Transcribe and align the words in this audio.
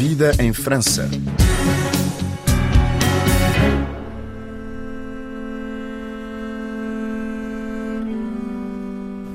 Vida 0.00 0.32
em 0.38 0.50
França. 0.50 1.10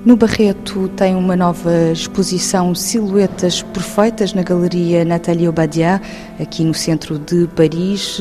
No 0.03 0.17
Barreto 0.17 0.87
tem 0.97 1.15
uma 1.15 1.35
nova 1.35 1.91
exposição 1.91 2.73
Silhuetas 2.73 3.61
Perfeitas 3.61 4.33
na 4.33 4.41
Galeria 4.41 5.05
Nathalie 5.05 5.47
Obadia, 5.47 6.01
aqui 6.39 6.63
no 6.63 6.73
centro 6.73 7.19
de 7.19 7.45
Paris. 7.55 8.19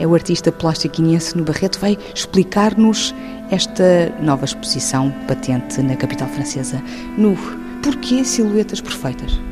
É 0.00 0.06
o 0.06 0.14
artista 0.14 0.50
plástico 0.50 0.96
guinense 0.96 1.36
no 1.36 1.44
Barreto. 1.44 1.78
Vai 1.78 1.98
explicar-nos 2.14 3.14
esta 3.50 4.10
nova 4.18 4.46
exposição 4.46 5.12
patente 5.28 5.82
na 5.82 5.94
capital 5.94 6.28
francesa. 6.28 6.82
No 7.18 7.36
porquê 7.82 8.24
Silhuetas 8.24 8.80
Perfeitas? 8.80 9.51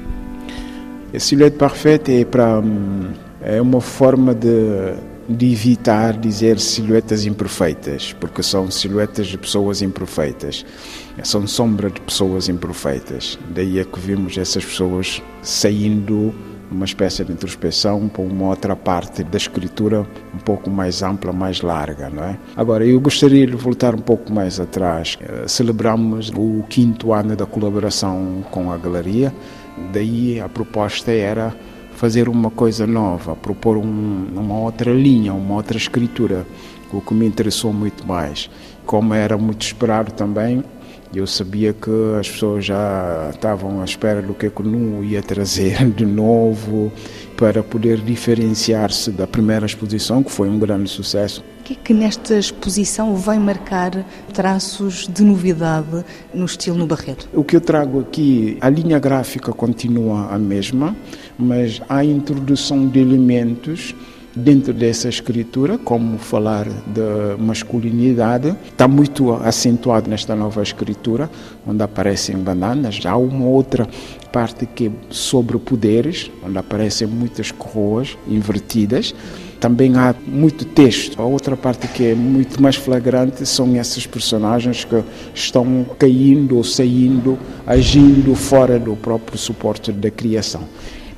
A 1.13 1.19
silhueta 1.19 1.57
perfeita 1.57 2.13
é 2.13 2.25
para 2.25 2.63
é 3.43 3.61
uma 3.61 3.81
forma 3.81 4.35
de 4.35 4.95
de 5.31 5.53
evitar 5.53 6.19
dizer 6.19 6.59
silhuetas 6.59 7.25
imperfeitas, 7.25 8.13
porque 8.13 8.43
são 8.43 8.69
silhuetas 8.69 9.29
de 9.29 9.39
pessoas 9.39 9.81
imperfeitas, 9.81 10.67
são 11.23 11.47
sombras 11.47 11.93
de 11.93 12.01
pessoas 12.01 12.49
imperfeitas. 12.49 13.39
Daí 13.51 13.79
é 13.79 13.85
que 13.85 14.01
vimos 14.01 14.37
essas 14.37 14.65
pessoas 14.65 15.23
saindo 15.41 16.35
uma 16.71 16.85
espécie 16.85 17.25
de 17.25 17.33
introspeção 17.33 18.09
para 18.09 18.23
uma 18.23 18.49
outra 18.49 18.75
parte 18.75 19.23
da 19.25 19.37
escritura 19.37 20.07
um 20.35 20.39
pouco 20.39 20.71
mais 20.71 21.03
ampla, 21.03 21.33
mais 21.33 21.61
larga, 21.61 22.09
não 22.09 22.25
é? 22.25 22.39
Agora, 22.57 22.85
eu 22.85 23.01
gostaria 23.01 23.47
de 23.47 23.57
voltar 23.57 23.95
um 23.95 23.99
pouco 23.99 24.33
mais 24.33 24.61
atrás. 24.61 25.19
Eh, 25.21 25.49
celebramos 25.49 26.31
o 26.31 26.65
quinto 26.69 27.13
ano 27.13 27.35
da 27.35 27.45
colaboração 27.45 28.45
com 28.51 28.71
a 28.71 28.79
galeria, 28.79 29.33
daí 29.93 30.41
a 30.41 30.49
proposta 30.49 31.11
era 31.11 31.55
fazer 31.93 32.29
uma 32.29 32.51
coisa 32.51 32.87
nova, 32.87 33.37
propor 33.37 33.77
um, 33.77 34.27
uma 34.35 34.59
outra 34.59 34.93
linha, 34.93 35.35
uma 35.35 35.55
outra 35.55 35.77
escritura, 35.77 36.47
o 36.93 37.01
que 37.01 37.13
me 37.15 37.27
interessou 37.27 37.73
muito 37.73 38.07
mais. 38.07 38.49
Como 38.87 39.13
era 39.13 39.37
muito 39.37 39.63
esperado 39.63 40.13
também, 40.13 40.65
eu 41.15 41.27
sabia 41.27 41.73
que 41.73 41.91
as 42.19 42.29
pessoas 42.29 42.65
já 42.65 43.31
estavam 43.33 43.81
à 43.81 43.85
espera 43.85 44.23
do 44.23 44.33
que 44.33 44.47
eu 44.47 44.53
não 44.65 45.03
ia 45.03 45.23
trazer 45.23 45.85
de 45.91 46.07
novo 46.07 46.93
para 47.37 47.63
poder 47.63 48.01
diferenciar-se 48.01 49.11
da 49.11 49.27
primeira 49.27 49.65
exposição, 49.65 50.23
que 50.23 50.31
foi 50.31 50.49
um 50.49 50.59
grande 50.59 50.89
sucesso. 50.91 51.43
O 51.61 51.63
que 51.65 51.73
é 51.73 51.77
que 51.77 51.95
nesta 51.95 52.37
exposição 52.37 53.17
vai 53.17 53.39
marcar 53.39 54.05
traços 54.33 55.09
de 55.09 55.23
novidade 55.23 56.05
no 56.35 56.45
estilo 56.45 56.77
no 56.77 56.87
Barreto? 56.87 57.29
O 57.33 57.43
que 57.43 57.57
eu 57.57 57.61
trago 57.61 58.01
aqui, 58.01 58.59
a 58.61 58.69
linha 58.69 58.99
gráfica 58.99 59.53
continua 59.53 60.29
a 60.31 60.39
mesma, 60.39 60.95
mas 61.39 61.81
há 61.89 61.99
a 61.99 62.05
introdução 62.05 62.87
de 62.87 63.01
elementos 63.01 63.95
dentro 64.41 64.73
dessa 64.73 65.09
escritura, 65.09 65.79
como 65.79 66.19
falar 66.19 66.65
de 66.65 67.37
masculinidade, 67.39 68.55
está 68.69 68.89
muito 68.89 69.33
acentuado 69.33 70.11
nesta 70.11 70.35
nova 70.35 70.63
escritura, 70.63 71.31
onde 71.67 71.83
aparecem 71.83 72.37
bananas. 72.37 73.01
Há 73.05 73.17
uma 73.17 73.47
outra 73.47 73.89
parte 74.33 74.67
que 74.67 74.87
é 74.89 74.91
sobre 75.11 75.59
poderes, 75.59 76.31
onde 76.45 76.59
aparecem 76.59 77.07
muitas 77.07 77.51
coroas 77.51 78.17
invertidas. 78.27 79.15
Também 79.61 79.95
há 79.97 80.15
muito 80.27 80.65
texto. 80.65 81.21
A 81.21 81.25
outra 81.25 81.55
parte 81.57 81.87
que 81.89 82.07
é 82.07 82.15
muito 82.15 82.63
mais 82.63 82.77
flagrante 82.77 83.45
são 83.45 83.77
esses 83.77 84.07
personagens 84.07 84.85
que 84.85 85.03
estão 85.35 85.85
caindo 85.99 86.57
ou 86.57 86.65
saindo, 86.65 87.39
agindo 87.67 88.35
fora 88.35 88.79
do 88.79 88.97
próprio 88.97 89.39
suporte 89.39 89.93
da 89.93 90.11
criação 90.11 90.63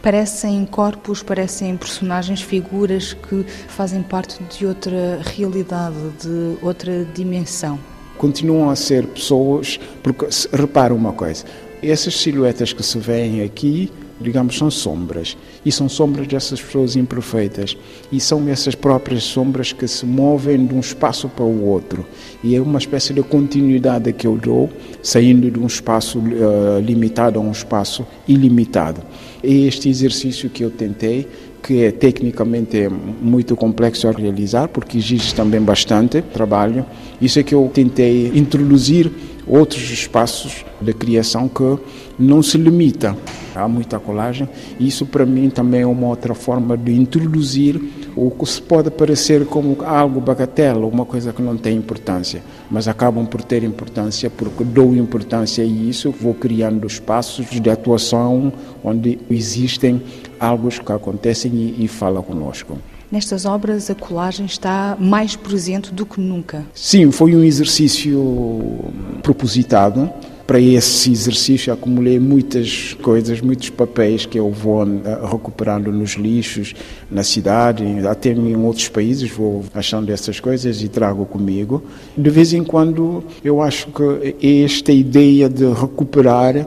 parecem 0.03 0.67
corpos, 0.67 1.23
parecem 1.23 1.77
personagens, 1.77 2.43
figuras 2.43 3.15
que 3.15 3.45
fazem 3.69 4.03
parte 4.03 4.43
de 4.45 4.67
outra 4.67 5.21
realidade, 5.23 5.97
de 6.21 6.57
outra 6.61 7.05
dimensão. 7.15 7.79
Continuam 8.19 8.69
a 8.69 8.77
ser 8.77 9.07
pessoas, 9.07 9.79
porque 10.03 10.27
repara 10.53 10.93
uma 10.93 11.13
coisa, 11.13 11.45
essas 11.83 12.15
silhuetas 12.17 12.73
que 12.73 12.83
se 12.83 12.99
veem 12.99 13.43
aqui 13.43 13.91
digamos, 14.21 14.57
são 14.57 14.71
sombras. 14.71 15.37
E 15.65 15.73
são 15.73 15.89
sombras 15.89 16.27
dessas 16.27 16.61
pessoas 16.61 16.97
imperfeitas. 16.97 17.77
E 18.11 18.21
são 18.21 18.49
essas 18.49 18.75
próprias 18.75 19.25
sombras 19.25 19.73
que 19.73 19.87
se 19.87 20.07
movem 20.07 20.67
de 20.67 20.75
um 20.75 20.81
espaço 20.81 21.29
para 21.29 21.45
o 21.45 21.67
outro. 21.67 22.07
E 22.43 22.55
é 22.55 22.61
uma 22.61 22.79
espécie 22.79 23.13
de 23.13 23.23
continuidade 23.23 24.13
que 24.13 24.27
eu 24.27 24.37
dou, 24.37 24.71
saindo 25.03 25.51
de 25.51 25.59
um 25.59 25.67
espaço 25.67 26.19
uh, 26.19 26.81
limitado 26.81 27.39
a 27.39 27.43
um 27.43 27.51
espaço 27.51 28.07
ilimitado. 28.27 29.03
É 29.43 29.51
este 29.51 29.89
exercício 29.89 30.49
que 30.49 30.63
eu 30.63 30.71
tentei, 30.71 31.27
que 31.63 31.85
é 31.85 31.93
tecnicamente 31.93 32.77
é 32.77 32.89
muito 32.89 33.55
complexo 33.55 34.09
a 34.09 34.11
realizar, 34.11 34.69
porque 34.69 34.99
exige 34.99 35.35
também 35.35 35.61
bastante 35.61 36.21
trabalho. 36.21 36.85
Isso 37.21 37.39
é 37.39 37.43
que 37.43 37.55
eu 37.55 37.71
tentei 37.73 38.33
introduzir 38.35 39.11
outros 39.47 39.91
espaços 39.91 40.65
de 40.81 40.93
criação 40.93 41.49
que 41.49 41.79
não 42.19 42.43
se 42.43 42.59
limita. 42.59 43.17
Há 43.55 43.69
muita 43.69 43.99
colagem 43.99 44.49
isso 44.81 45.07
para 45.07 45.27
mim 45.27 45.51
também 45.51 45.83
é 45.83 45.87
uma 45.87 46.09
outra 46.09 46.35
forma 46.35 46.77
de 46.77 46.93
introduzir 46.95 47.81
o 48.17 48.31
que 48.31 48.47
se 48.47 48.61
pode 48.61 48.91
parecer 48.91 49.45
como 49.47 49.77
algo 49.83 50.21
bagatela, 50.21 50.87
uma 50.87 51.05
coisa 51.05 51.33
que 51.33 51.43
não 51.43 51.57
tem 51.57 51.77
importância, 51.77 52.43
mas 52.71 52.89
acabam 52.89 53.27
por 53.27 53.43
ter 53.43 53.63
importância 53.63 54.31
porque 54.31 54.65
dou 54.65 54.95
importância 54.95 55.65
a 55.65 55.67
isso, 55.67 56.11
vou 56.11 56.35
criando 56.35 56.87
espaços 56.87 57.47
de 57.49 57.71
atuação 57.71 58.53
onde 58.83 59.19
existem 59.31 60.03
algo 60.39 60.69
que 60.69 60.93
acontecem 60.93 61.53
e, 61.53 61.85
e 61.85 61.89
fala 61.89 62.23
conosco. 62.23 62.79
Nestas 63.13 63.45
obras, 63.45 63.91
a 63.91 63.95
colagem 63.95 64.47
está 64.47 64.97
mais 64.99 65.37
presente 65.37 65.93
do 65.93 66.07
que 66.07 66.19
nunca. 66.19 66.65
Sim, 66.73 67.11
foi 67.11 67.37
um 67.37 67.45
exercício 67.45 68.91
propositado. 69.23 70.11
Para 70.47 70.59
esse 70.59 71.13
exercício, 71.13 71.71
acumulei 71.71 72.19
muitas 72.19 72.95
coisas, 73.03 73.43
muitos 73.43 73.69
papéis 73.69 74.25
que 74.25 74.39
eu 74.39 74.51
vou 74.51 74.83
eh, 74.85 75.19
recuperando 75.31 75.93
nos 75.93 76.13
lixos, 76.13 76.75
na 77.11 77.23
cidade, 77.23 77.85
até 78.07 78.31
em 78.31 78.57
outros 78.57 78.89
países, 78.89 79.31
vou 79.31 79.63
achando 79.75 80.11
essas 80.11 80.41
coisas 80.41 80.83
e 80.83 80.89
trago 80.89 81.27
comigo. 81.27 81.83
De 82.17 82.31
vez 82.31 82.55
em 82.55 82.65
quando, 82.65 83.23
eu 83.45 83.61
acho 83.61 83.89
que 83.89 84.65
esta 84.65 84.91
ideia 84.91 85.51
de 85.51 85.67
recuperar, 85.67 86.67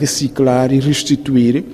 reciclar 0.00 0.72
e 0.72 0.80
restituir 0.80 1.64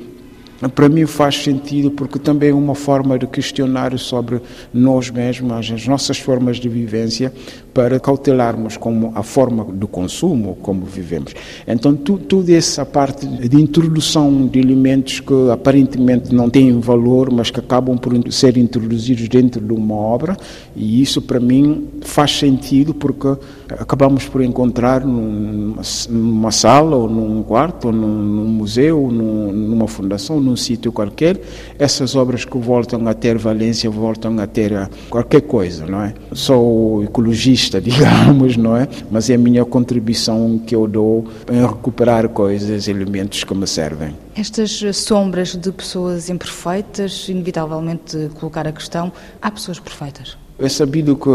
para 0.68 0.88
mim 0.88 1.06
faz 1.06 1.42
sentido 1.42 1.90
porque 1.90 2.18
também 2.18 2.50
é 2.50 2.54
uma 2.54 2.74
forma 2.74 3.18
de 3.18 3.26
questionar 3.26 3.98
sobre 3.98 4.40
nós 4.72 5.10
mesmos, 5.10 5.70
as 5.70 5.86
nossas 5.86 6.18
formas 6.18 6.58
de 6.58 6.68
vivência, 6.68 7.32
para 7.74 7.98
cautelarmos 7.98 8.76
como 8.76 9.12
a 9.14 9.22
forma 9.22 9.64
do 9.64 9.88
consumo, 9.88 10.56
como 10.60 10.84
vivemos. 10.84 11.34
Então, 11.66 11.94
tu, 11.94 12.18
toda 12.18 12.52
essa 12.52 12.84
parte 12.84 13.26
de 13.26 13.60
introdução 13.60 14.46
de 14.46 14.58
elementos 14.58 15.20
que 15.20 15.50
aparentemente 15.50 16.34
não 16.34 16.50
têm 16.50 16.78
valor, 16.80 17.30
mas 17.30 17.50
que 17.50 17.60
acabam 17.60 17.96
por 17.96 18.12
ser 18.30 18.56
introduzidos 18.56 19.28
dentro 19.28 19.60
de 19.60 19.72
uma 19.72 19.94
obra, 19.94 20.36
e 20.76 21.00
isso 21.00 21.22
para 21.22 21.40
mim 21.40 21.88
faz 22.02 22.38
sentido 22.38 22.92
porque 22.92 23.36
acabamos 23.78 24.28
por 24.28 24.42
encontrar 24.42 25.04
numa, 25.04 26.50
sala, 26.50 26.96
ou 26.96 27.08
num 27.08 27.42
quarto, 27.42 27.86
ou 27.86 27.92
num, 27.92 28.46
museu, 28.46 29.00
ou 29.00 29.10
numa 29.10 29.88
fundação, 29.88 30.40
num 30.40 30.51
sítio 30.56 30.92
qualquer, 30.92 31.40
essas 31.78 32.14
obras 32.14 32.44
que 32.44 32.56
voltam 32.58 33.06
a 33.06 33.14
ter 33.14 33.38
valência, 33.38 33.88
voltam 33.90 34.38
a 34.38 34.46
ter 34.46 34.88
qualquer 35.10 35.42
coisa, 35.42 35.86
não 35.86 36.02
é? 36.02 36.14
Sou 36.32 37.02
ecologista 37.04 37.80
digamos, 37.82 38.56
não 38.56 38.76
é? 38.76 38.88
Mas 39.10 39.30
é 39.30 39.34
a 39.34 39.38
minha 39.38 39.64
contribuição 39.64 40.58
que 40.66 40.74
eu 40.74 40.86
dou 40.86 41.26
em 41.50 41.60
recuperar 41.60 42.28
coisas, 42.28 42.88
elementos 42.88 43.44
que 43.44 43.54
me 43.54 43.66
servem. 43.66 44.14
Estas 44.34 44.82
sombras 44.96 45.54
de 45.56 45.70
pessoas 45.72 46.30
imperfeitas, 46.30 47.28
inevitavelmente 47.28 48.30
colocar 48.38 48.66
a 48.66 48.72
questão: 48.72 49.12
há 49.40 49.50
pessoas 49.50 49.78
perfeitas? 49.78 50.36
É 50.58 50.68
sabido 50.68 51.16
que 51.16 51.28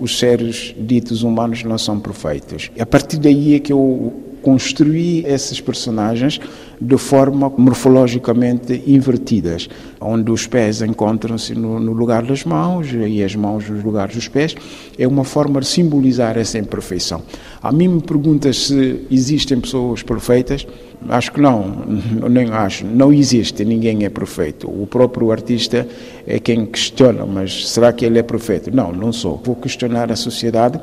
os 0.00 0.18
seres 0.18 0.74
ditos 0.76 1.22
humanos 1.22 1.62
não 1.62 1.78
são 1.78 2.00
perfeitos. 2.00 2.70
A 2.78 2.84
partir 2.84 3.18
daí 3.18 3.54
é 3.54 3.60
que 3.60 3.72
eu 3.72 4.23
construí 4.44 5.24
esses 5.26 5.58
personagens 5.58 6.38
de 6.78 6.98
forma 6.98 7.50
morfologicamente 7.56 8.82
invertidas, 8.86 9.70
onde 9.98 10.30
os 10.30 10.46
pés 10.46 10.82
encontram-se 10.82 11.54
no, 11.54 11.80
no, 11.80 11.92
lugar 11.92 12.22
das 12.22 12.44
mãos 12.44 12.88
e 12.92 13.24
as 13.24 13.34
mãos 13.34 13.68
nos 13.70 13.82
lugares 13.82 14.14
dos 14.14 14.28
pés. 14.28 14.54
É 14.98 15.08
uma 15.08 15.24
forma 15.24 15.60
de 15.60 15.66
simbolizar 15.66 16.36
essa 16.36 16.58
imperfeição. 16.58 17.22
A 17.62 17.72
mim 17.72 17.88
me 17.88 18.02
pergunta 18.02 18.52
se 18.52 19.06
existem 19.10 19.58
pessoas 19.58 20.02
perfeitas. 20.02 20.66
Acho 21.08 21.32
que 21.32 21.40
não, 21.40 21.64
nem 22.28 22.50
acho. 22.50 22.84
Não 22.86 23.12
existe, 23.12 23.64
ninguém 23.64 24.04
é 24.04 24.10
perfeito. 24.10 24.68
O 24.68 24.86
próprio 24.86 25.32
artista 25.32 25.88
é 26.26 26.38
quem 26.38 26.66
questiona, 26.66 27.24
mas 27.24 27.70
será 27.70 27.92
que 27.92 28.04
ele 28.04 28.18
é 28.18 28.22
perfeito? 28.22 28.74
Não, 28.74 28.92
não 28.92 29.10
sou. 29.10 29.40
Vou 29.42 29.56
questionar 29.56 30.12
a 30.12 30.16
sociedade 30.16 30.78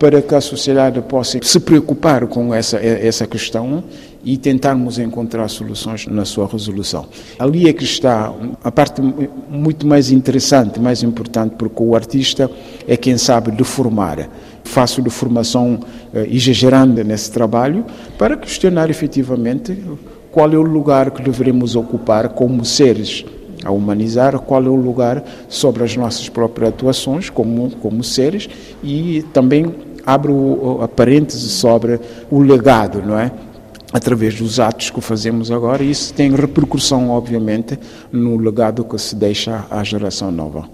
para 0.00 0.22
que 0.22 0.34
a 0.34 0.40
sociedade 0.40 0.98
possa 1.02 1.38
se 1.42 1.60
preocupar 1.60 2.26
com 2.26 2.54
essa, 2.54 2.78
essa 2.78 3.26
questão 3.26 3.84
e 4.24 4.38
tentarmos 4.38 4.98
encontrar 4.98 5.46
soluções 5.48 6.06
na 6.06 6.24
sua 6.24 6.46
resolução. 6.46 7.06
Ali 7.38 7.68
é 7.68 7.72
que 7.74 7.84
está 7.84 8.32
a 8.64 8.72
parte 8.72 9.02
muito 9.50 9.86
mais 9.86 10.10
interessante, 10.10 10.80
mais 10.80 11.02
importante, 11.02 11.54
porque 11.58 11.82
o 11.82 11.94
artista 11.94 12.50
é 12.88 12.96
quem 12.96 13.18
sabe 13.18 13.50
de 13.50 13.62
formar. 13.62 14.26
Faço 14.64 15.02
de 15.02 15.10
formação 15.10 15.80
eh, 16.14 16.26
exagerando 16.30 17.04
nesse 17.04 17.30
trabalho 17.30 17.84
para 18.16 18.38
questionar 18.38 18.88
efetivamente 18.88 19.84
qual 20.32 20.50
é 20.50 20.56
o 20.56 20.62
lugar 20.62 21.10
que 21.10 21.20
devemos 21.20 21.76
ocupar 21.76 22.30
como 22.30 22.64
seres 22.64 23.22
a 23.64 23.70
humanizar 23.70 24.38
qual 24.38 24.64
é 24.64 24.68
o 24.68 24.74
lugar 24.74 25.22
sobre 25.48 25.84
as 25.84 25.96
nossas 25.96 26.28
próprias 26.28 26.70
atuações 26.70 27.28
como, 27.28 27.70
como 27.76 28.02
seres 28.02 28.48
e 28.82 29.22
também 29.32 29.66
abre 30.04 30.32
o, 30.32 30.80
a 30.82 30.88
parêntese 30.88 31.48
sobre 31.48 32.00
o 32.30 32.40
legado, 32.40 33.02
não 33.02 33.18
é? 33.18 33.30
Através 33.92 34.36
dos 34.36 34.60
atos 34.60 34.90
que 34.90 35.00
fazemos 35.00 35.50
agora, 35.50 35.82
isso 35.82 36.14
tem 36.14 36.30
repercussão, 36.34 37.10
obviamente, 37.10 37.78
no 38.12 38.36
legado 38.36 38.84
que 38.84 38.96
se 38.98 39.16
deixa 39.16 39.66
à 39.70 39.82
geração 39.82 40.30
nova 40.30 40.68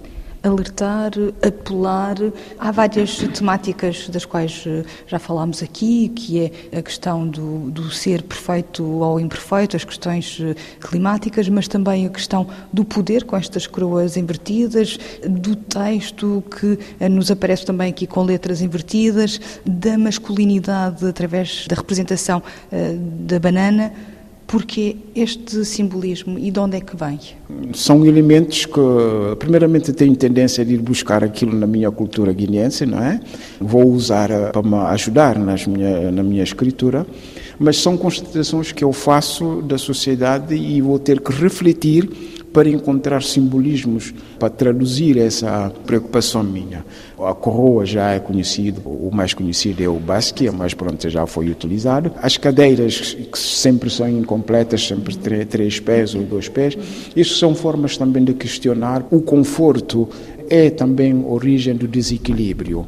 alertar, 0.46 1.10
apelar. 1.46 2.16
Há 2.58 2.70
várias 2.70 3.18
temáticas 3.18 4.08
das 4.08 4.24
quais 4.24 4.64
eh, 4.66 4.84
já 5.06 5.18
falámos 5.18 5.62
aqui, 5.62 6.08
que 6.08 6.40
é 6.40 6.78
a 6.78 6.82
questão 6.82 7.26
do, 7.26 7.70
do 7.70 7.90
ser 7.90 8.22
perfeito 8.22 8.84
ou 8.84 9.18
imperfeito, 9.18 9.76
as 9.76 9.84
questões 9.84 10.38
eh, 10.40 10.54
climáticas, 10.80 11.48
mas 11.48 11.66
também 11.66 12.06
a 12.06 12.10
questão 12.10 12.46
do 12.72 12.84
poder 12.84 13.24
com 13.24 13.36
estas 13.36 13.66
coroas 13.66 14.16
invertidas, 14.16 14.98
do 15.28 15.56
texto 15.56 16.42
que 16.58 16.78
eh, 17.00 17.08
nos 17.08 17.30
aparece 17.30 17.66
também 17.66 17.90
aqui 17.90 18.06
com 18.06 18.22
letras 18.22 18.62
invertidas, 18.62 19.40
da 19.64 19.98
masculinidade 19.98 21.06
através 21.06 21.66
da 21.66 21.76
representação 21.76 22.42
da 23.26 23.38
banana. 23.38 23.92
Porque 24.46 24.96
este 25.14 25.64
simbolismo 25.64 26.38
e 26.38 26.52
de 26.52 26.60
onde 26.60 26.76
é 26.76 26.80
que 26.80 26.96
vem? 26.96 27.18
São 27.74 28.06
elementos 28.06 28.64
que, 28.64 28.80
primeiramente, 29.40 29.92
tenho 29.92 30.14
tendência 30.14 30.64
de 30.64 30.74
ir 30.74 30.78
buscar 30.78 31.24
aquilo 31.24 31.52
na 31.52 31.66
minha 31.66 31.90
cultura 31.90 32.32
guineense, 32.32 32.86
não 32.86 33.02
é? 33.02 33.20
Vou 33.60 33.88
usar 33.88 34.30
eh, 34.30 34.50
para 34.52 34.62
me 34.62 34.76
ajudar 34.76 35.36
nas 35.36 35.66
minha, 35.66 36.12
na 36.12 36.22
minha 36.22 36.44
escritura, 36.44 37.04
mas 37.58 37.76
são 37.78 37.96
constatações 37.96 38.70
que 38.70 38.84
eu 38.84 38.92
faço 38.92 39.62
da 39.62 39.78
sociedade 39.78 40.54
e 40.54 40.80
vou 40.80 40.98
ter 41.00 41.20
que 41.20 41.32
refletir 41.32 42.08
para 42.56 42.70
encontrar 42.70 43.22
simbolismos 43.22 44.14
para 44.38 44.48
traduzir 44.48 45.18
essa 45.18 45.70
preocupação 45.84 46.42
minha. 46.42 46.86
A 47.18 47.34
coroa 47.34 47.84
já 47.84 48.12
é 48.12 48.18
conhecido, 48.18 48.80
o 48.80 49.10
mais 49.12 49.34
conhecido 49.34 49.82
é 49.82 49.88
o 49.90 49.98
basque, 49.98 50.50
mas 50.50 50.72
pronto, 50.72 51.06
já 51.10 51.26
foi 51.26 51.50
utilizado. 51.50 52.12
As 52.22 52.38
cadeiras, 52.38 53.14
que 53.30 53.38
sempre 53.38 53.90
são 53.90 54.08
incompletas, 54.08 54.86
sempre 54.86 55.14
três 55.44 55.78
pés 55.80 56.14
ou 56.14 56.22
dois 56.22 56.48
pés, 56.48 56.78
isso 57.14 57.36
são 57.36 57.54
formas 57.54 57.98
também 57.98 58.24
de 58.24 58.32
questionar 58.32 59.04
o 59.10 59.20
conforto 59.20 60.08
é 60.48 60.70
também 60.70 61.26
origem 61.26 61.76
do 61.76 61.86
desequilíbrio. 61.86 62.86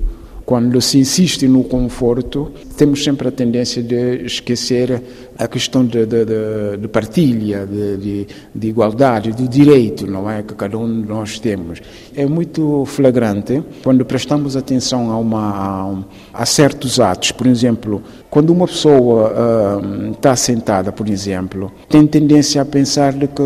Quando 0.48 0.80
se 0.80 0.98
insiste 0.98 1.46
no 1.46 1.62
conforto, 1.62 2.50
temos 2.74 3.04
sempre 3.04 3.28
a 3.28 3.30
tendência 3.30 3.82
de 3.82 4.24
esquecer 4.24 5.02
a 5.38 5.46
questão 5.46 5.84
de, 5.84 6.06
de, 6.06 6.24
de 6.80 6.88
partilha, 6.88 7.66
de, 7.66 8.26
de, 8.54 8.66
igualdade, 8.66 9.30
do 9.32 9.46
direito, 9.46 10.06
não 10.06 10.30
é? 10.30 10.42
Que 10.42 10.54
cada 10.54 10.78
um 10.78 11.02
de 11.02 11.06
nós 11.06 11.38
temos. 11.38 11.82
É 12.16 12.24
muito 12.24 12.86
flagrante 12.86 13.62
quando 13.84 14.06
prestamos 14.06 14.56
atenção 14.56 15.10
a, 15.10 15.18
uma, 15.18 16.06
a 16.32 16.46
certos 16.46 16.98
atos. 16.98 17.30
Por 17.30 17.46
exemplo, 17.46 18.02
quando 18.30 18.48
uma 18.48 18.66
pessoa 18.66 19.30
uh, 19.82 20.12
está 20.12 20.34
sentada, 20.34 20.90
por 20.90 21.10
exemplo, 21.10 21.70
tem 21.90 22.06
tendência 22.06 22.62
a 22.62 22.64
pensar 22.64 23.12
de 23.12 23.26
que 23.26 23.42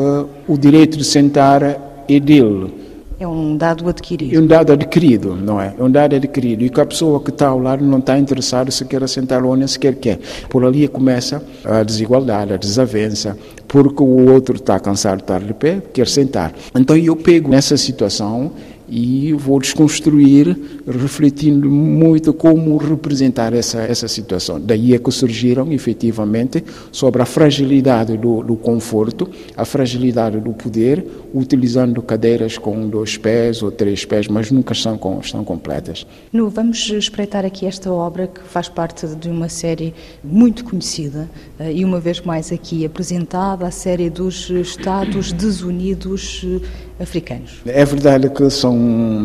o 0.47 0.57
direito 0.57 0.97
de 0.97 1.05
sentar 1.05 1.65
é 1.65 2.21
dele 2.21 2.82
é 3.23 3.29
um 3.29 3.57
dado 3.57 3.89
adquirido. 3.89 4.37
É 4.37 4.39
um 4.39 4.47
dado 4.47 4.73
adquirido, 4.73 5.37
não 5.37 5.61
é? 5.61 5.75
É 5.79 5.83
um 5.83 5.91
dado 5.91 6.17
adquirido. 6.17 6.65
E 6.65 6.71
que 6.71 6.81
a 6.81 6.87
pessoa 6.87 7.21
que 7.21 7.31
está 7.31 7.49
ao 7.49 7.59
lado 7.59 7.85
não 7.85 7.99
está 7.99 8.19
interessada 8.19 8.71
se 8.71 8.85
quer 8.85 9.09
sentar 9.09 9.45
ou 9.45 9.57
nem 9.57 9.67
sequer 9.67 9.95
quer. 9.95 10.19
Por 10.49 10.65
ali 10.65 10.89
começa 10.89 11.43
a 11.65 11.83
desigualdade, 11.83 12.53
a 12.53 12.57
desavença, 12.57 13.37
porque 13.69 14.03
o 14.03 14.31
outro 14.31 14.57
está 14.57 14.79
cansado 14.79 15.19
de 15.19 15.23
estar 15.23 15.41
de 15.41 15.55
pé, 15.55 15.81
quer 15.93 16.09
sentar. 16.09 16.53
Então 16.75 16.97
eu 16.97 17.17
pego 17.17 17.49
nessa 17.49 17.77
situação 17.77 18.53
e 18.89 19.33
vou 19.33 19.61
desconstruir, 19.61 20.57
refletindo 20.87 21.71
muito 21.71 22.33
como 22.33 22.77
representar 22.77 23.53
essa, 23.53 23.81
essa 23.81 24.09
situação. 24.09 24.61
Daí 24.61 24.95
é 24.95 24.99
que 24.99 25.11
surgiram, 25.11 25.73
efetivamente, 25.73 26.65
sobre 26.91 27.23
a 27.23 27.25
fragilidade 27.25 28.17
do, 28.17 28.43
do 28.43 28.57
conforto, 28.57 29.29
a 29.57 29.65
fragilidade 29.65 30.41
do 30.41 30.53
poder, 30.53 31.05
utilizando 31.35 32.03
cadeiras 32.03 32.59
com 32.59 32.89
dois 32.89 33.17
pés 33.17 33.63
ou 33.63 33.71
três 33.71 34.05
pés, 34.05 34.29
mas 34.29 34.51
nunca 34.51 34.73
estão, 34.73 34.99
com, 34.99 35.21
estão 35.21 35.45
completas. 35.45 36.07
Nu, 36.33 36.49
vamos 36.49 36.91
espreitar 36.91 37.45
aqui 37.45 37.67
esta 37.67 37.91
obra 37.91 38.27
que 38.27 38.41
faz 38.41 38.69
parte 38.69 39.07
de 39.07 39.29
uma 39.29 39.49
série 39.49 39.95
muito 40.23 40.65
conhecida 40.65 41.29
eh, 41.59 41.73
e 41.73 41.85
uma 41.85 42.01
vez 42.01 42.21
mais 42.21 42.53
aqui 42.53 42.85
apresentada, 42.85 43.67
a 43.67 43.71
série 43.71 44.11
dos 44.11 44.51
Estados 44.51 45.33
Desunidos 45.33 46.45
eh, 46.45 47.03
Africanos. 47.03 47.61
É 47.67 47.85
verdade 47.85 48.31
que 48.31 48.49
são, 48.51 48.72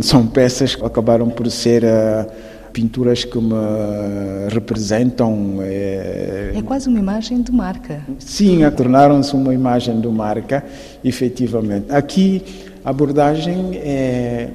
são 0.01 0.25
peças 0.27 0.75
que 0.75 0.85
acabaram 0.85 1.29
por 1.29 1.49
ser 1.49 1.83
uh, 1.83 2.25
pinturas 2.77 3.23
que 3.23 3.37
me 3.39 3.55
representam. 4.51 5.57
É, 5.61 6.51
é 6.55 6.61
quase 6.61 6.87
uma 6.87 6.99
imagem 6.99 7.41
de 7.41 7.51
marca. 7.51 8.03
Sim, 8.19 8.59
tornaram-se 8.69 9.33
uma 9.33 9.53
imagem 9.53 9.99
de 9.99 10.07
marca, 10.07 10.63
efetivamente. 11.03 11.91
Aqui 11.91 12.43
a 12.85 12.91
abordagem 12.91 13.71
é 13.77 14.49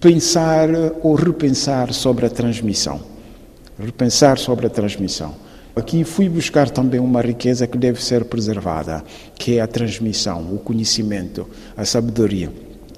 pensar 0.00 0.68
ou 1.02 1.14
repensar 1.14 1.92
sobre 1.92 2.26
a 2.26 2.30
transmissão. 2.30 3.00
Repensar 3.78 4.36
sobre 4.36 4.66
a 4.66 4.70
transmissão. 4.70 5.34
Aqui 5.76 6.02
fui 6.02 6.28
buscar 6.28 6.68
também 6.68 6.98
uma 6.98 7.20
riqueza 7.20 7.64
que 7.66 7.78
deve 7.78 8.02
ser 8.02 8.24
preservada, 8.24 9.04
que 9.38 9.56
é 9.56 9.60
a 9.60 9.68
transmissão, 9.68 10.52
o 10.52 10.58
conhecimento, 10.58 11.48
a 11.76 11.84
sabedoria 11.84 12.50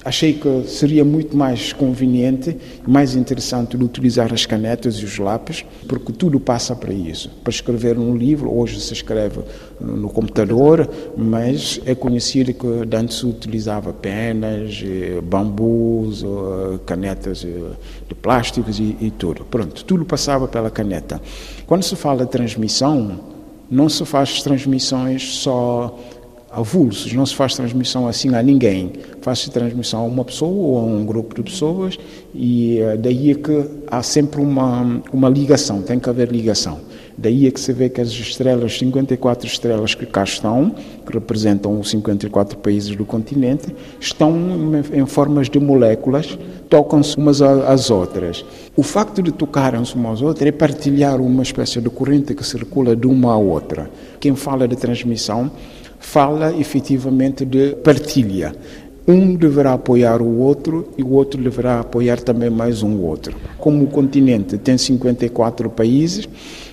achei 0.04 0.32
que 0.32 0.64
seria 0.66 1.04
muito 1.04 1.36
mais 1.36 1.72
conveniente 1.72 2.56
mais 2.86 3.14
interessante 3.14 3.76
de 3.76 3.84
utilizar 3.84 4.32
as 4.32 4.44
canetas 4.46 4.96
e 4.96 5.04
os 5.04 5.18
lápis, 5.18 5.64
porque 5.88 6.12
tudo 6.12 6.40
passa 6.40 6.74
para 6.74 6.92
isso. 6.92 7.30
Para 7.42 7.50
escrever 7.50 7.98
um 7.98 8.16
livro, 8.16 8.52
hoje 8.52 8.80
se 8.80 8.92
escreve 8.92 9.40
no 9.80 10.08
computador, 10.08 10.88
mas 11.16 11.80
é 11.86 11.94
conhecido 11.94 12.52
que 12.52 12.96
antes 12.96 13.18
se 13.18 13.26
utilizava 13.26 13.92
penas, 13.92 14.82
eh, 14.84 15.20
bambus, 15.20 16.22
eh, 16.22 16.78
canetas 16.86 17.44
eh, 17.44 17.48
de 18.08 18.14
plásticos 18.14 18.78
e, 18.78 18.96
e 19.00 19.10
tudo. 19.10 19.44
Pronto, 19.44 19.84
tudo 19.84 20.04
passava 20.04 20.48
pela 20.48 20.70
caneta. 20.70 21.20
Quando 21.66 21.82
se 21.82 21.96
fala 21.96 22.24
de 22.24 22.30
transmissão, 22.30 23.20
não 23.70 23.88
se 23.88 24.04
faz 24.04 24.42
transmissões 24.42 25.36
só 25.36 25.98
avulsos, 26.52 27.12
não 27.14 27.24
se 27.24 27.34
faz 27.34 27.54
transmissão 27.54 28.06
assim 28.06 28.34
a 28.34 28.42
ninguém, 28.42 28.92
faz-se 29.22 29.50
transmissão 29.50 30.00
a 30.00 30.04
uma 30.04 30.24
pessoa 30.24 30.52
ou 30.52 30.78
a 30.78 30.82
um 30.82 31.04
grupo 31.04 31.34
de 31.34 31.42
pessoas 31.42 31.98
e 32.34 32.78
eh, 32.78 32.96
daí 32.98 33.30
é 33.30 33.34
que 33.34 33.64
há 33.86 34.02
sempre 34.02 34.40
uma, 34.40 35.02
uma 35.12 35.28
ligação, 35.30 35.80
tem 35.80 35.98
que 35.98 36.08
haver 36.10 36.30
ligação. 36.30 36.78
Daí 37.16 37.46
é 37.46 37.50
que 37.50 37.60
se 37.60 37.72
vê 37.72 37.88
que 37.88 38.00
as 38.00 38.08
estrelas, 38.08 38.78
54 38.78 39.46
estrelas 39.46 39.94
que 39.94 40.06
cá 40.06 40.24
estão, 40.24 40.74
que 41.06 41.12
representam 41.12 41.78
os 41.78 41.90
54 41.90 42.58
países 42.58 42.96
do 42.96 43.04
continente, 43.04 43.74
estão 44.00 44.34
em 44.92 45.06
formas 45.06 45.48
de 45.48 45.58
moléculas, 45.58 46.38
tocam-se 46.68 47.16
umas 47.16 47.42
às 47.42 47.90
outras. 47.90 48.44
O 48.76 48.82
facto 48.82 49.22
de 49.22 49.32
tocarem-se 49.32 49.94
umas 49.94 50.14
às 50.14 50.22
outras 50.22 50.48
é 50.48 50.52
partilhar 50.52 51.20
uma 51.20 51.42
espécie 51.42 51.80
de 51.80 51.90
corrente 51.90 52.34
que 52.34 52.44
circula 52.44 52.96
de 52.96 53.06
uma 53.06 53.32
à 53.32 53.36
outra. 53.36 53.90
Quem 54.18 54.34
fala 54.34 54.66
de 54.66 54.76
transmissão 54.76 55.50
fala 55.98 56.54
efetivamente 56.54 57.44
de 57.44 57.76
partilha. 57.76 58.54
Um 59.06 59.34
deverá 59.34 59.72
apoiar 59.72 60.22
o 60.22 60.38
outro 60.38 60.88
e 60.96 61.02
o 61.02 61.10
outro 61.10 61.42
deverá 61.42 61.80
apoiar 61.80 62.20
também 62.20 62.48
mais 62.50 62.82
um 62.82 63.00
outro. 63.00 63.36
Como 63.58 63.84
o 63.84 63.88
continente 63.88 64.56
tem 64.58 64.78
54 64.78 65.68
países, 65.70 66.28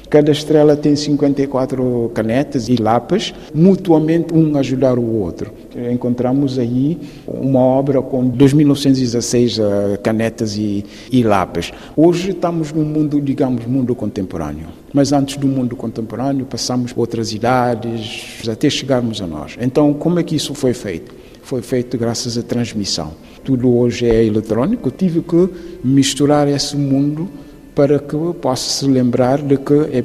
Cada 0.09 0.31
estrela 0.31 0.75
tem 0.75 0.95
54 0.95 2.11
canetas 2.15 2.67
e 2.67 2.75
lápis, 2.77 3.31
mutuamente 3.53 4.33
um 4.33 4.57
ajudar 4.57 4.97
o 4.97 5.05
outro. 5.05 5.51
Encontramos 5.91 6.57
aí 6.57 6.97
uma 7.27 7.59
obra 7.59 8.01
com 8.01 8.27
2.916 8.31 9.61
eh, 9.61 9.97
canetas 9.97 10.57
e, 10.57 10.83
e 11.11 11.21
lápis. 11.21 11.71
Hoje 11.95 12.31
estamos 12.31 12.71
num 12.71 12.83
mundo, 12.83 13.21
digamos, 13.21 13.67
mundo 13.67 13.93
contemporâneo. 13.93 14.69
Mas 14.91 15.13
antes 15.13 15.37
do 15.37 15.47
mundo 15.47 15.75
contemporâneo 15.75 16.43
passamos 16.43 16.91
outras 16.95 17.31
idades 17.31 18.41
até 18.49 18.67
chegarmos 18.67 19.21
a 19.21 19.27
nós. 19.27 19.57
Então, 19.61 19.93
como 19.93 20.19
é 20.19 20.23
que 20.23 20.35
isso 20.35 20.55
foi 20.55 20.73
feito? 20.73 21.13
Foi 21.43 21.61
feito 21.61 21.99
graças 21.99 22.35
à 22.35 22.41
transmissão. 22.41 23.11
Tudo 23.43 23.75
hoje 23.77 24.07
é 24.07 24.25
eletrônico. 24.25 24.87
Eu 24.87 24.91
tive 24.91 25.21
que 25.21 25.49
misturar 25.83 26.47
esse 26.47 26.75
mundo 26.75 27.29
para 27.79 27.97
que 27.97 28.17
possa 28.41 28.69
se 28.69 28.85
lembrar 28.85 29.41
de 29.41 29.55
que 29.55 29.73
é, 29.73 30.03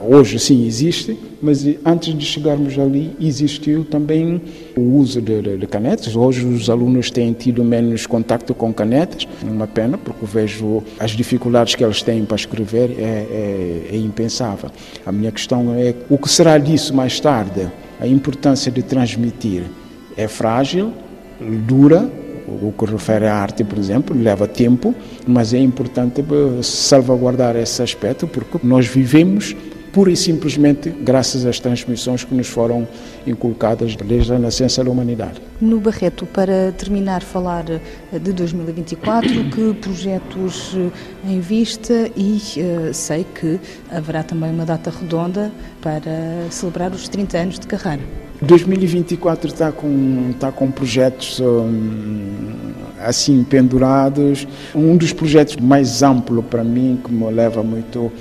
hoje 0.00 0.38
sim 0.38 0.64
existe, 0.64 1.18
mas 1.42 1.66
antes 1.84 2.16
de 2.16 2.24
chegarmos 2.24 2.78
ali 2.78 3.16
existiu 3.20 3.84
também 3.84 4.40
o 4.76 4.80
uso 4.96 5.20
de, 5.20 5.42
de, 5.42 5.56
de, 5.56 5.66
canetas. 5.66 6.14
Hoje 6.14 6.46
os 6.46 6.70
alunos 6.70 7.10
têm 7.10 7.32
tido 7.32 7.64
menos 7.64 8.06
contato 8.06 8.54
com 8.54 8.72
canetas, 8.72 9.26
uma 9.42 9.66
pena, 9.66 9.98
porque 9.98 10.24
vejo 10.24 10.84
as 11.00 11.10
dificuldades 11.10 11.74
que 11.74 11.82
eles 11.82 12.00
têm 12.00 12.24
para 12.24 12.36
escrever 12.36 12.92
é, 12.96 13.02
é, 13.02 13.86
é 13.90 13.96
impensável. 13.96 14.70
A 15.04 15.10
minha 15.10 15.32
questão 15.32 15.74
é 15.74 15.96
o 16.08 16.16
que 16.16 16.28
será 16.28 16.58
disso 16.58 16.94
mais 16.94 17.18
tarde? 17.18 17.68
A 17.98 18.06
importância 18.06 18.70
de 18.70 18.84
transmitir 18.84 19.64
é 20.16 20.28
frágil, 20.28 20.92
dura, 21.66 22.08
o 22.46 22.72
que 22.72 22.84
refere 22.84 23.26
à 23.26 23.34
arte, 23.34 23.64
por 23.64 23.78
exemplo, 23.78 24.16
leva 24.16 24.46
tempo, 24.46 24.94
mas 25.26 25.52
é 25.52 25.58
importante 25.58 26.24
salvaguardar 26.62 27.56
esse 27.56 27.82
aspecto 27.82 28.26
porque 28.26 28.58
nós 28.62 28.86
vivemos 28.86 29.54
pura 29.96 30.10
e 30.10 30.16
simplesmente 30.16 30.90
graças 30.90 31.46
às 31.46 31.58
transmissões 31.58 32.22
que 32.22 32.34
nos 32.34 32.48
foram 32.48 32.86
inculcadas 33.26 33.96
desde 33.96 34.30
a 34.34 34.38
nascença 34.38 34.84
da 34.84 34.90
humanidade. 34.90 35.40
No 35.58 35.80
Barreto, 35.80 36.26
para 36.26 36.70
terminar, 36.72 37.22
falar 37.22 37.64
eh, 37.70 38.18
de 38.18 38.30
2024, 38.34 39.26
que 39.48 39.72
projetos 39.80 40.76
eh, 40.76 41.30
em 41.32 41.40
vista 41.40 42.10
e 42.14 42.38
uh, 42.58 42.92
sei 42.92 43.24
que 43.24 43.58
haverá 43.90 44.22
também 44.22 44.50
uma 44.50 44.66
data 44.66 44.90
redonda 44.90 45.50
para 45.80 46.46
celebrar 46.50 46.92
os 46.92 47.08
30 47.08 47.38
anos 47.38 47.58
de 47.58 47.66
carreira. 47.66 48.02
2024 48.42 49.48
está 49.48 49.72
com, 49.72 50.30
está 50.30 50.52
com 50.52 50.70
projetos 50.70 51.40
um, 51.40 52.74
assim 53.00 53.42
pendurados. 53.44 54.46
Um 54.74 54.94
dos 54.94 55.14
projetos 55.14 55.56
mais 55.56 56.02
amplos 56.02 56.44
para 56.44 56.62
mim, 56.62 57.00
que 57.02 57.10
me 57.10 57.32
leva 57.32 57.62
muito 57.62 58.12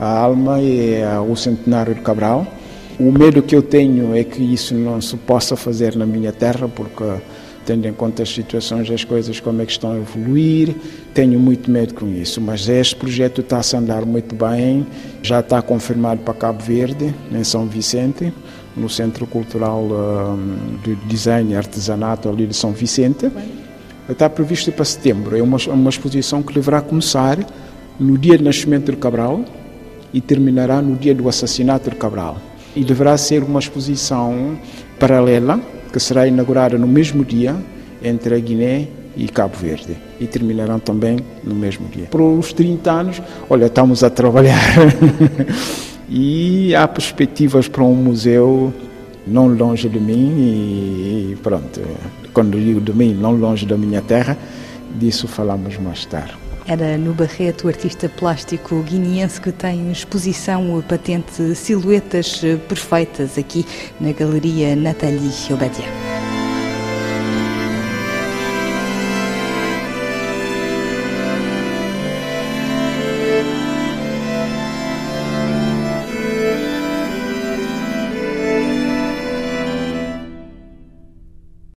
a 0.00 0.18
alma 0.18 0.58
é 0.62 1.06
o 1.20 1.36
centenário 1.36 1.94
de 1.94 2.00
Cabral. 2.00 2.46
O 2.98 3.12
medo 3.12 3.42
que 3.42 3.54
eu 3.54 3.62
tenho 3.62 4.16
é 4.16 4.24
que 4.24 4.42
isso 4.42 4.74
não 4.74 4.98
se 5.00 5.14
possa 5.14 5.56
fazer 5.56 5.94
na 5.94 6.06
minha 6.06 6.32
terra, 6.32 6.66
porque 6.68 7.04
tendo 7.66 7.86
em 7.86 7.92
conta 7.92 8.22
as 8.22 8.30
situações, 8.30 8.90
as 8.90 9.04
coisas 9.04 9.38
como 9.40 9.60
é 9.60 9.66
que 9.66 9.72
estão 9.72 9.92
a 9.92 9.96
evoluir, 9.96 10.74
tenho 11.12 11.38
muito 11.38 11.70
medo 11.70 11.92
com 11.92 12.08
isso. 12.08 12.40
Mas 12.40 12.66
este 12.66 12.96
projeto 12.96 13.42
está 13.42 13.58
a 13.60 13.78
andar 13.78 14.06
muito 14.06 14.34
bem, 14.34 14.86
já 15.22 15.40
está 15.40 15.60
confirmado 15.60 16.22
para 16.22 16.32
Cabo 16.32 16.64
Verde, 16.64 17.14
em 17.30 17.44
São 17.44 17.66
Vicente, 17.66 18.32
no 18.74 18.88
Centro 18.88 19.26
Cultural 19.26 19.82
um, 19.82 20.78
de 20.82 20.94
Design 21.06 21.52
e 21.52 21.56
Artesanato 21.56 22.26
ali 22.26 22.46
de 22.46 22.56
São 22.56 22.72
Vicente. 22.72 23.30
Está 24.08 24.30
previsto 24.30 24.72
para 24.72 24.84
setembro. 24.86 25.36
É 25.36 25.42
uma, 25.42 25.58
uma 25.68 25.90
exposição 25.90 26.42
que 26.42 26.54
deverá 26.54 26.80
começar 26.80 27.38
no 27.98 28.16
dia 28.16 28.38
de 28.38 28.42
nascimento 28.42 28.90
de 28.90 28.96
Cabral, 28.96 29.44
e 30.12 30.20
terminará 30.20 30.80
no 30.80 30.96
dia 30.96 31.14
do 31.14 31.28
assassinato 31.28 31.90
de 31.90 31.96
Cabral. 31.96 32.38
E 32.74 32.84
deverá 32.84 33.16
ser 33.16 33.42
uma 33.42 33.58
exposição 33.58 34.58
paralela, 34.98 35.60
que 35.92 35.98
será 35.98 36.26
inaugurada 36.26 36.78
no 36.78 36.86
mesmo 36.86 37.24
dia 37.24 37.56
entre 38.02 38.34
a 38.34 38.38
Guiné 38.38 38.88
e 39.16 39.28
Cabo 39.28 39.56
Verde. 39.56 39.96
E 40.20 40.26
terminarão 40.26 40.78
também 40.78 41.18
no 41.42 41.54
mesmo 41.54 41.88
dia. 41.88 42.06
Por 42.06 42.20
os 42.20 42.52
30 42.52 42.90
anos, 42.90 43.22
olha, 43.48 43.66
estamos 43.66 44.04
a 44.04 44.10
trabalhar. 44.10 44.60
e 46.08 46.74
há 46.74 46.86
perspectivas 46.86 47.68
para 47.68 47.82
um 47.82 47.94
museu 47.94 48.72
não 49.26 49.48
longe 49.48 49.88
de 49.88 50.00
mim 50.00 51.32
e 51.32 51.36
pronto, 51.42 51.80
quando 52.32 52.58
digo 52.58 52.80
de 52.80 52.92
mim, 52.92 53.14
não 53.14 53.32
longe 53.32 53.66
da 53.66 53.76
minha 53.76 54.00
terra, 54.00 54.36
disso 54.98 55.28
falamos 55.28 55.78
mais 55.78 56.04
tarde. 56.06 56.49
Era 56.70 56.96
no 56.96 57.12
Barreto, 57.12 57.64
o 57.64 57.68
artista 57.68 58.08
plástico 58.08 58.80
guineense 58.84 59.40
que 59.40 59.50
tem 59.50 59.90
exposição 59.90 60.80
patente 60.88 61.52
Silhuetas 61.56 62.42
Perfeitas 62.68 63.36
aqui 63.36 63.66
na 64.00 64.12
Galeria 64.12 64.76
Nathalie 64.76 65.32
Obadia. 65.52 66.09